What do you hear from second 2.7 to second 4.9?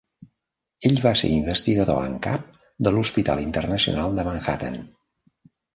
de l'Hospital Internacional de Manhattan.